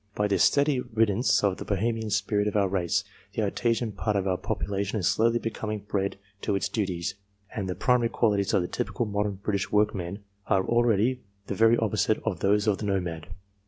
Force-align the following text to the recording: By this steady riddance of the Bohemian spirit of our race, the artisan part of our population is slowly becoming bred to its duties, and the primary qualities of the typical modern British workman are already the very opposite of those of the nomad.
By 0.15 0.27
this 0.27 0.43
steady 0.43 0.79
riddance 0.79 1.43
of 1.43 1.57
the 1.57 1.63
Bohemian 1.63 2.09
spirit 2.09 2.47
of 2.47 2.55
our 2.55 2.67
race, 2.67 3.03
the 3.35 3.43
artisan 3.43 3.91
part 3.91 4.15
of 4.15 4.25
our 4.27 4.35
population 4.35 4.97
is 4.99 5.07
slowly 5.07 5.37
becoming 5.37 5.77
bred 5.87 6.17
to 6.41 6.55
its 6.55 6.67
duties, 6.69 7.13
and 7.55 7.69
the 7.69 7.75
primary 7.75 8.09
qualities 8.09 8.51
of 8.55 8.63
the 8.63 8.67
typical 8.67 9.05
modern 9.05 9.35
British 9.35 9.71
workman 9.71 10.23
are 10.47 10.65
already 10.65 11.21
the 11.45 11.53
very 11.53 11.77
opposite 11.77 12.19
of 12.25 12.39
those 12.39 12.65
of 12.65 12.79
the 12.79 12.85
nomad. 12.87 13.27